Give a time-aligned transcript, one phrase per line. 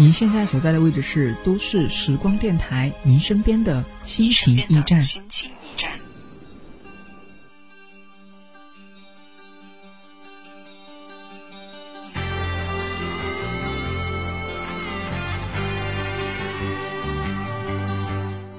[0.00, 5.02] 您现在所在的位置是都市时光电台，您身边的心情驿站。
[5.02, 5.90] 心情驿站。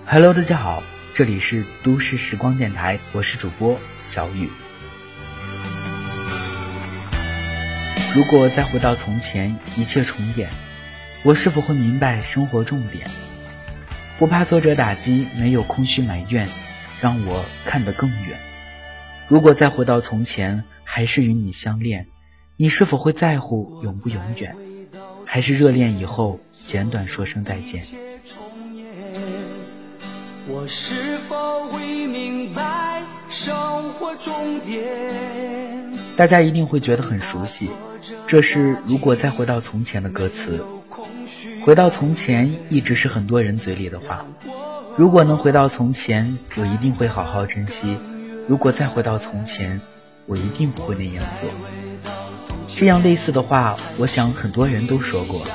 [0.07, 0.83] Hello，大家好，
[1.13, 4.49] 这里是都市时光电台，我是主播小雨。
[8.13, 10.49] 如果再回到从前，一切重演。
[11.23, 13.09] 我是否会明白生活重点？
[14.17, 16.47] 不怕挫折打击，没有空虚埋怨，
[17.01, 18.37] 让我看得更远。
[19.27, 22.07] 如果再回到从前，还是与你相恋，
[22.55, 24.55] 你是否会在乎永不永远？
[25.25, 27.83] 还是热恋以后简短说声再见？
[30.47, 33.53] 我是否会明白生
[33.93, 35.93] 活重点？
[36.15, 37.69] 大家一定会觉得很熟悉，
[38.25, 40.65] 这是如果再回到从前的歌词。
[41.63, 44.25] 回到从前，一直是很多人嘴里的话。
[44.97, 47.97] 如果能回到从前，我一定会好好珍惜。
[48.47, 49.79] 如果再回到从前，
[50.25, 51.49] 我一定不会那样做。
[52.67, 55.45] 这样类似的话，我想很多人都说过，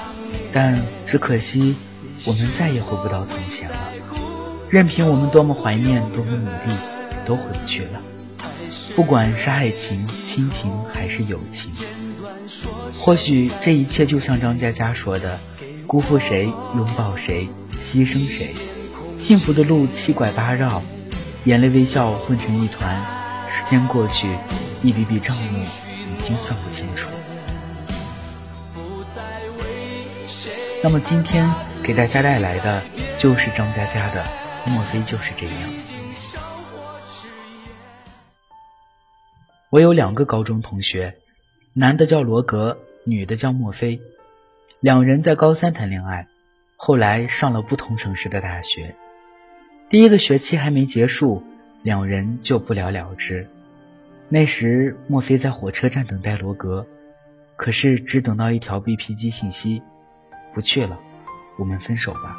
[0.52, 1.74] 但只可惜，
[2.24, 3.76] 我们再也回不到从前了。
[4.70, 6.76] 任凭我们多么怀念，多么努力，
[7.26, 8.00] 都回不去了。
[8.96, 11.70] 不管是爱情、亲情还是友情，
[12.98, 15.38] 或许这一切就像张嘉佳说的。
[15.86, 18.54] 辜负谁，拥抱谁，牺牲谁？
[19.18, 20.82] 幸福的路七拐八绕，
[21.44, 23.00] 眼泪微笑混成一团。
[23.48, 24.36] 时间过去，
[24.82, 27.08] 一笔笔账目已经算不清楚。
[30.82, 31.48] 那么今天
[31.82, 32.82] 给大家带来的
[33.18, 34.24] 就是张嘉佳的
[34.70, 35.54] 《莫非就是这样》。
[39.70, 41.18] 我有两个高中同学，
[41.76, 44.00] 男的叫罗格，女的叫莫菲。
[44.78, 46.28] 两人在高三谈恋爱，
[46.76, 48.94] 后来上了不同城市的大学。
[49.88, 51.42] 第一个学期还没结束，
[51.82, 53.48] 两人就不了了之。
[54.28, 56.86] 那时，莫菲在火车站等待罗格，
[57.56, 59.82] 可是只等到一条 BP 机信息
[60.54, 61.00] ：“不去了，
[61.58, 62.38] 我们分手吧。”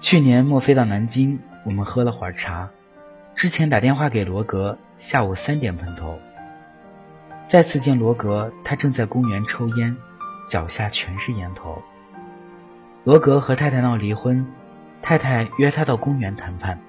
[0.00, 2.68] 去年墨菲到南京，我们喝了会儿茶，
[3.38, 6.18] 之前打电话给罗格，下午三点碰头。
[7.46, 9.96] 再次见罗格，他正在公园抽烟，
[10.48, 11.80] 脚下全是烟头。
[13.04, 14.44] 罗格和太太闹离婚，
[15.00, 16.80] 太太约他到公园谈判，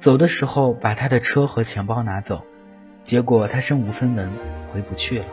[0.00, 2.44] 走的时候把他的车和钱包拿走，
[3.04, 4.28] 结果他身无分文，
[4.72, 5.24] 回不去了。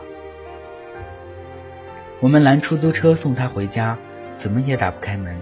[2.20, 3.98] 我们拦出租车送他回家，
[4.36, 5.36] 怎么也打不开门。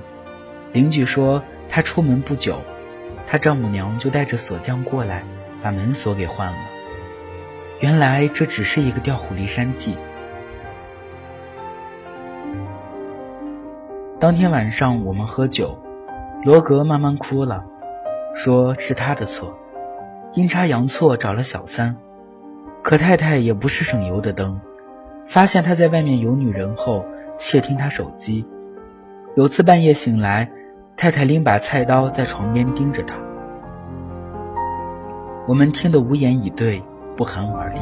[0.73, 2.59] 邻居说他出门不久，
[3.27, 5.25] 他丈母娘就带着锁匠过来，
[5.63, 6.59] 把门锁给换了。
[7.81, 9.97] 原来这只是一个调虎离山计。
[14.21, 15.77] 当天晚上我们喝酒，
[16.45, 17.65] 罗格慢慢哭了，
[18.37, 19.59] 说是他的错，
[20.35, 21.97] 阴差阳错找了小三，
[22.83, 24.61] 可太太也不是省油的灯，
[25.27, 27.05] 发现他在外面有女人后，
[27.37, 28.47] 窃听他手机。
[29.35, 30.51] 有次半夜醒来，
[30.97, 33.17] 太太拎把菜刀在床边盯着他，
[35.47, 36.83] 我们听得无言以对。
[37.15, 37.81] 不寒而栗。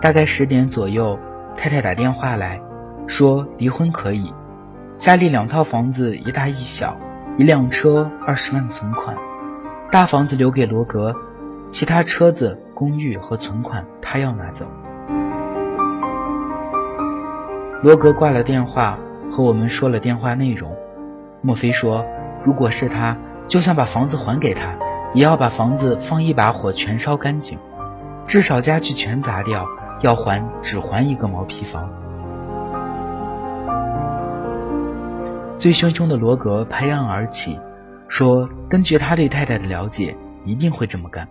[0.00, 1.18] 大概十点左右，
[1.58, 2.58] 太太打电话来
[3.06, 4.32] 说离婚可以，
[4.96, 6.96] 家里两套房子，一大一小，
[7.36, 9.14] 一辆车，二十万存款，
[9.92, 11.14] 大房子留给罗格，
[11.70, 14.64] 其他车子、公寓和存款他要拿走。
[17.82, 18.98] 罗格挂了电话，
[19.36, 20.74] 和我们说了电话内容。
[21.42, 22.02] 莫非说，
[22.42, 23.14] 如果是他，
[23.46, 24.74] 就想把房子还给他。
[25.12, 27.58] 也要把房子放一把火全烧干净，
[28.26, 29.66] 至少家具全砸掉，
[30.00, 31.86] 要还只还一个毛坯房。
[35.58, 37.60] 醉醺醺的罗格拍案而起，
[38.08, 40.16] 说：“根据他对太太的了解，
[40.46, 41.28] 一定会这么干。”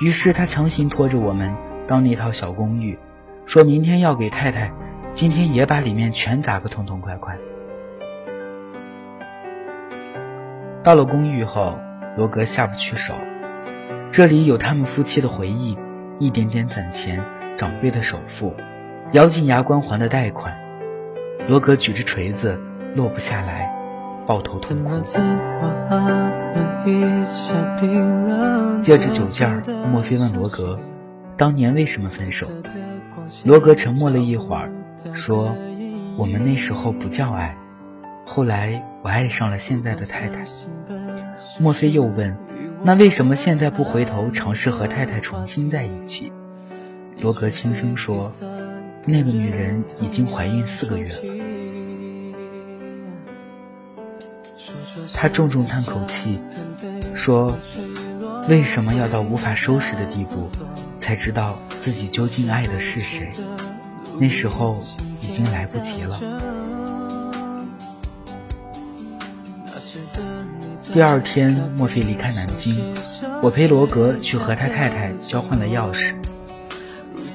[0.00, 1.54] 于是他强行拖着我们
[1.86, 2.98] 到那套小公寓，
[3.46, 4.70] 说明天要给太太，
[5.14, 7.36] 今天也把里面全砸个痛痛快快。
[10.82, 11.78] 到了公寓后。
[12.16, 13.14] 罗格下不去手，
[14.10, 15.78] 这里有他们夫妻的回忆，
[16.18, 17.24] 一点点攒钱，
[17.56, 18.52] 长辈的首付，
[19.12, 20.52] 咬紧牙关还的贷款。
[21.46, 22.58] 罗格举着锤子，
[22.96, 23.72] 落不下来，
[24.26, 24.90] 抱头痛哭。
[28.82, 29.62] 借着酒劲儿，
[29.92, 30.76] 莫非问罗格，
[31.36, 32.48] 当年为什么分手？
[33.44, 34.72] 罗格沉默了一会儿，
[35.14, 35.56] 说
[36.16, 37.56] ：“我们那时候不叫爱，
[38.26, 40.44] 后来我爱上了现在的太太。”
[41.60, 42.36] 莫非又问
[42.84, 46.32] ：“那为什么现在不回头尝试和太太重新在一起？
[47.20, 48.32] 罗格轻声说
[49.06, 51.14] ：“那个女人已经怀孕四个月了。”
[55.14, 56.38] 他重重叹口气，
[57.14, 57.58] 说
[58.48, 60.48] ：“为什么要到无法收拾的地步，
[60.96, 63.30] 才知道自己究竟爱的是谁？
[64.20, 64.76] 那时候
[65.22, 66.18] 已经来不及了。”
[70.92, 72.94] 第二天，墨菲离开南京，
[73.42, 76.14] 我陪罗格去和他太太交换了钥匙。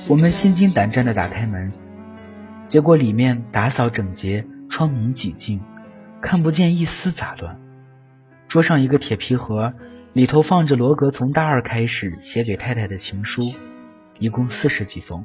[0.07, 1.71] 我们心惊胆战地打开门，
[2.68, 5.62] 结果里面打扫整洁，窗明几净，
[6.19, 7.59] 看不见一丝杂乱。
[8.47, 9.74] 桌上一个铁皮盒，
[10.13, 13.53] 里头放着罗格从大二开始写给太太的情书，
[14.19, 15.24] 一共四十几封。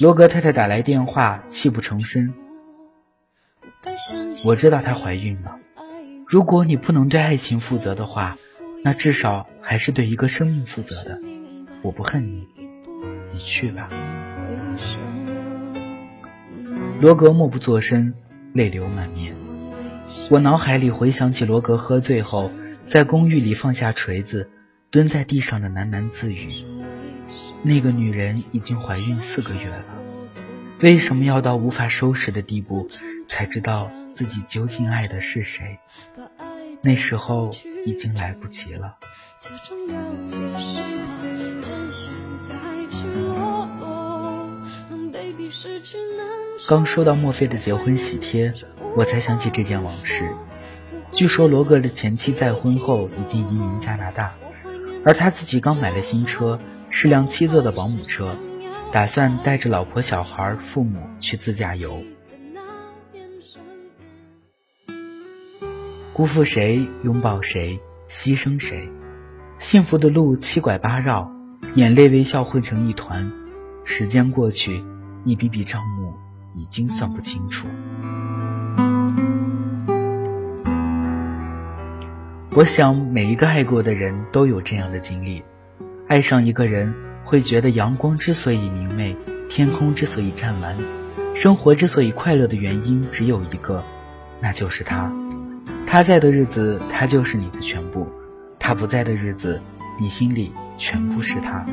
[0.00, 2.34] 罗格太太打来电话，泣不成声。
[4.44, 5.58] 我知道她怀孕了。
[6.26, 8.36] 如果你不能对爱情负责的话，
[8.82, 11.20] 那至少还是对一个生命负责的。
[11.82, 12.48] 我不恨你，
[13.32, 13.88] 你去吧。
[17.00, 18.14] 罗格默不作声。
[18.54, 19.34] 泪流满面，
[20.30, 22.52] 我脑海里回想起罗格喝醉后
[22.86, 24.48] 在公寓里放下锤子，
[24.92, 26.48] 蹲在地上的喃喃自语。
[27.66, 29.84] 那个女人已经怀孕四个月了，
[30.82, 32.90] 为什么要到无法收拾的地步，
[33.26, 35.78] 才知道自己究竟爱的是谁？
[36.82, 37.52] 那时候
[37.86, 38.96] 已经来不及了。
[46.68, 48.52] 刚收到墨菲的结婚喜帖，
[48.94, 50.30] 我才想起这件往事。
[51.12, 54.34] 据说罗格的前妻再婚后已经移民加拿大，
[55.02, 56.60] 而他自己刚买了新车，
[56.96, 58.36] 是辆七座的保姆车，
[58.92, 62.00] 打算带着老婆、小孩、父母去自驾游。
[66.12, 68.88] 辜负谁，拥抱谁，牺牲谁？
[69.58, 71.32] 幸福的路七拐八绕，
[71.74, 73.32] 眼泪微笑混成一团。
[73.84, 74.84] 时间过去，
[75.24, 76.14] 一笔笔账目。
[76.54, 77.66] 已经算不清楚。
[82.52, 85.42] 我想每一个爱过的人都有这样的经历：
[86.06, 89.16] 爱上一个人，会觉得阳光之所以明媚，
[89.48, 90.76] 天空之所以湛蓝，
[91.34, 93.82] 生活之所以快乐的原因只有一个，
[94.40, 95.12] 那就是他。
[95.86, 98.06] 他在的日子，他就是你的全部；
[98.58, 99.60] 他不在的日子，
[99.98, 101.64] 你心里全部是他。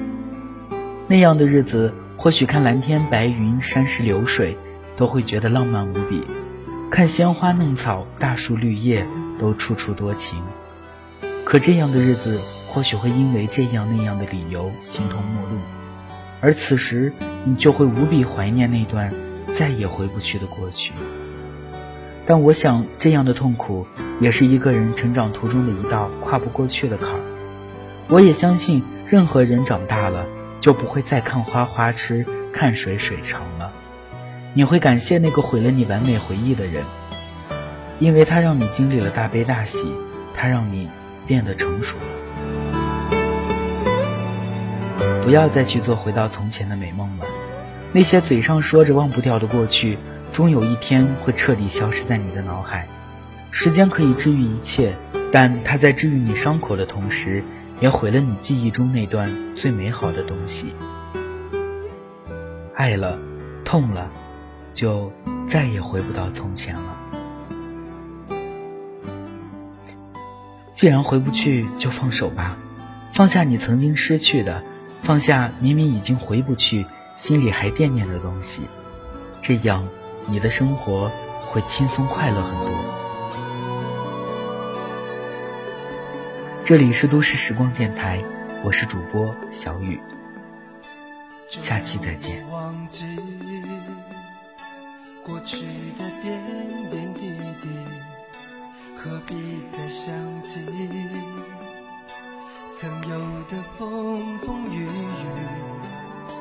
[1.07, 4.57] 那样的日子，或许看蓝天白云、山石流水。
[4.98, 6.22] 都会觉得浪漫无比，
[6.92, 9.04] 看鲜花嫩草、大树绿叶，
[9.39, 10.44] 都处处多情。
[11.44, 12.39] 可这样的日子，
[12.73, 15.57] 或许会因为这样那样的理由形同陌路，
[16.39, 17.12] 而此时
[17.44, 19.13] 你就会无比怀念那段
[19.53, 20.94] 再也回不去的过去。
[22.25, 23.85] 但我想，这样的痛苦
[24.21, 27.19] 也是一个人成长途中的一道跨不过去的坎儿。
[28.07, 30.25] 我也相信，任何人长大了
[30.62, 33.74] 就不会再看花花痴、看水水长了。
[34.53, 36.85] 你会感谢那个毁了你完美回忆的人，
[38.00, 39.91] 因为他让你经历了大悲大喜，
[40.33, 40.89] 他让你
[41.27, 42.31] 变得成熟了。
[45.23, 47.25] 不要再去做回到从前的美梦了，
[47.94, 49.97] 那些嘴上说着忘不掉的过去，
[50.33, 52.88] 终有一天会彻底消失在你的脑海。
[53.51, 54.94] 时间可以治愈一切，
[55.31, 57.44] 但它在治愈你伤口的同时，
[57.79, 60.74] 也毁了你记忆中那段最美好的东西。
[62.75, 63.17] 爱了，
[63.63, 64.10] 痛了。
[64.74, 65.12] 就
[65.50, 66.96] 再也回不到从前了。
[70.74, 72.55] 既然回不去，就放手吧，
[73.13, 74.63] 放下你曾经失去的，
[75.03, 78.62] 放下明明已经回不去，心里还惦念的东西，
[79.41, 79.88] 这样
[80.27, 81.12] 你的生活
[81.48, 82.70] 会轻松快乐很多。
[86.63, 88.24] 这里是都市时光电台，
[88.63, 90.00] 我是主播小雨，
[91.48, 92.46] 下期再见。
[95.24, 95.65] 过去
[95.98, 96.39] 的点
[96.89, 97.20] 点滴
[97.60, 97.67] 滴，
[98.96, 99.36] 何必
[99.72, 100.60] 再想起？
[102.81, 103.15] 曾有
[103.47, 104.88] 的风风雨雨，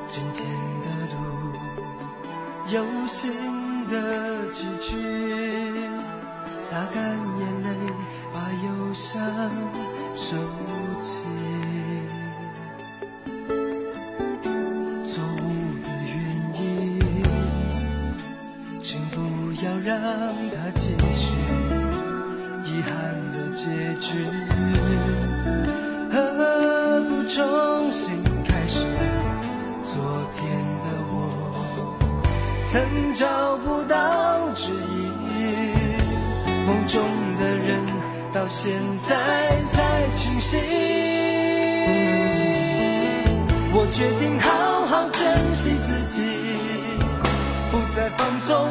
[0.09, 0.43] 今天
[0.81, 1.21] 的路，
[2.73, 3.31] 有新
[3.87, 4.97] 的崎岖。
[6.67, 6.99] 擦干
[7.37, 7.69] 眼泪，
[8.33, 9.21] 把忧伤
[10.15, 10.35] 收
[10.99, 11.21] 起。
[15.05, 15.45] 错误
[15.83, 16.17] 的原
[16.59, 16.99] 因，
[18.81, 19.95] 请不要让，
[38.63, 38.71] 现
[39.09, 39.15] 在
[39.71, 40.59] 才清醒。
[43.73, 45.19] 我决定好好珍
[45.55, 46.21] 惜自己，
[47.71, 48.69] 不再放纵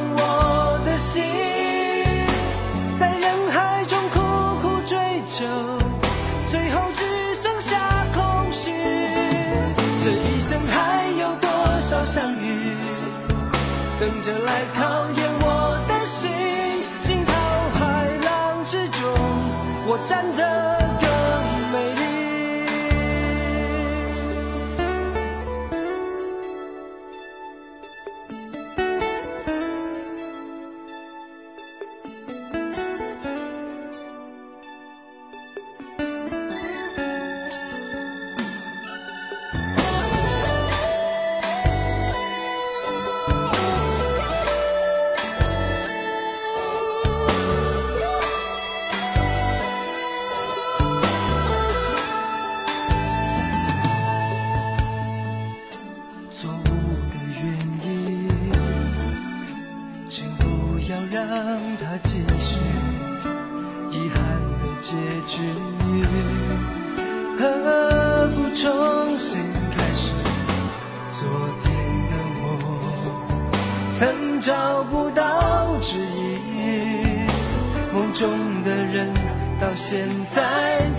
[79.60, 80.42] 到现在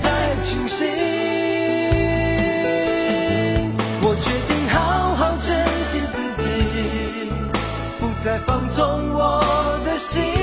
[0.02, 0.88] 才清醒。
[4.04, 6.46] 我决定好好珍惜自己，
[8.00, 8.80] 不再放纵
[9.14, 9.20] 我
[9.86, 10.41] 的心。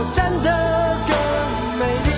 [0.00, 0.48] 我真的
[1.08, 1.12] 更
[1.76, 2.10] 美丽。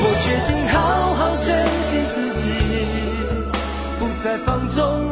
[0.00, 0.74] 我决定好
[1.14, 1.46] 好珍
[1.82, 2.44] 惜自己
[3.98, 5.07] 不再放纵。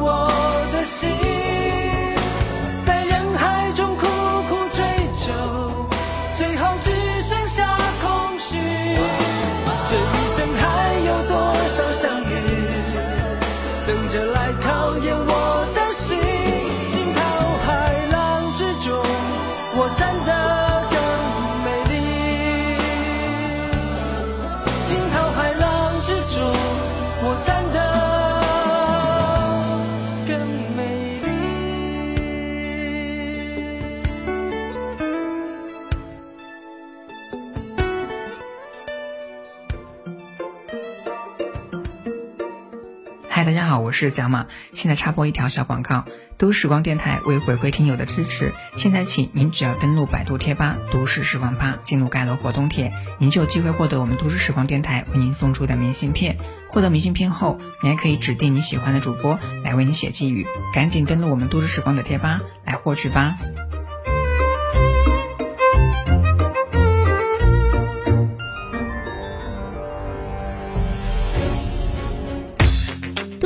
[43.37, 44.47] 嗨，大家好，我是小马。
[44.73, 46.07] 现在插播一条小广告：
[46.39, 56.39] 都市时光电台为回馈听友的支持，现在起您只要登录百度贴吧“都市时光吧”，进入盖楼活动帖，您就有机会获得我们都市时光电台为您送出的明信片。
[56.71, 63.37] 获得明信片后，你还可以指定你喜欢的主播来为你写寄语，赶紧登录我们都市时光的贴吧来获取吧。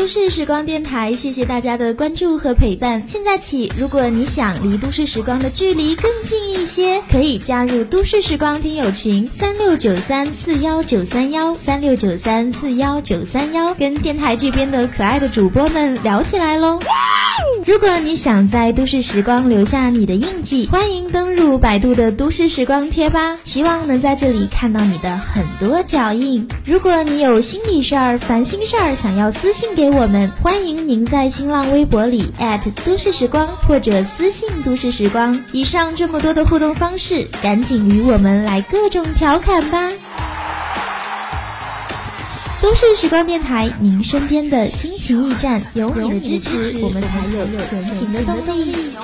[0.01, 3.05] 都市时光电台，谢谢大家的关注和陪伴。
[3.07, 16.81] 现在起，如果你想离都市时光的距离更近一些，可以加入都市时光听友群三六九三四幺九三幺三六九三四幺九三幺，跟电台这边的可爱的主播们聊起来喽。
[17.67, 26.49] 如果你想在都市时光留下你的印记，欢迎登入百度的都市时光贴吧，希望能在这里看到你的很多脚印。
[26.65, 32.33] 如果你有心里事儿、烦心事儿，想要私信给我们，欢迎您在新浪微博里
[32.85, 35.45] 都市时光或者私信都市时光。
[35.53, 39.91] 以上这么多的互动方式，赶紧与我们来各种调侃吧！
[42.63, 48.95] 都市时光电台，您身边的心情驿站，有你的支持，我们才有前行的动力。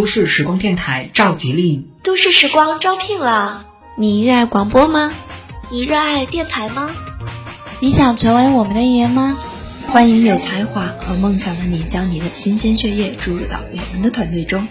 [0.00, 3.66] 都市时光电台召集令：都市时光招聘了，
[3.98, 5.12] 你热爱广播吗？
[5.70, 6.90] 你热爱电台吗？
[7.80, 9.38] 你想成为我们的一员吗？
[9.88, 14.66] 欢迎有才华和梦想的你，将你的新鲜血液注入到我们的团队中。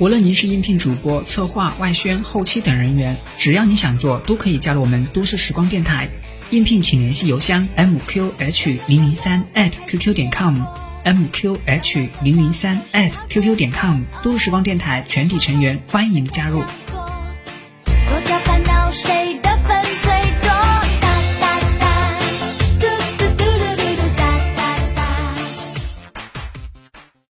[0.00, 6.08] 无论您是应聘主播、策划、外宣、后期等人员，只要你想做，都可以加入我们都市时光电台。
[6.50, 10.28] 应聘请联系邮箱 mqh 零零三 @qq 点
[11.04, 12.80] mqh 零零三
[13.28, 14.00] @qq 点 com。
[14.22, 16.62] 都市时光电台全体成员欢迎加入。